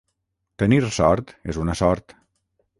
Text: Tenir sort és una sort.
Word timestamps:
Tenir 0.63 0.79
sort 0.95 1.35
és 1.53 1.63
una 1.67 1.79
sort. 1.85 2.19